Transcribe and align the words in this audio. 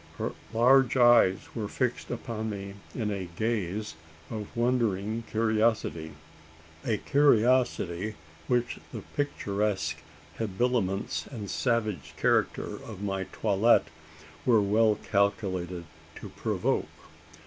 Her 0.17 0.31
large 0.51 0.97
eyes 0.97 1.47
were 1.53 1.67
fixed 1.67 2.09
upon 2.09 2.49
me 2.49 2.73
in 2.95 3.11
a 3.11 3.25
gaze 3.35 3.93
of 4.31 4.47
wondering 4.57 5.23
curiosity 5.29 6.13
a 6.83 6.97
curiosity 6.97 8.15
which 8.47 8.79
the 8.91 9.03
picturesque 9.15 9.97
habiliments 10.39 11.27
and 11.27 11.51
savage 11.51 12.15
character 12.17 12.77
of 12.83 13.03
my 13.03 13.25
toilet 13.25 13.89
were 14.43 14.59
well 14.59 14.95
calculated 15.11 15.85
to 16.15 16.29
provoke. 16.29 16.87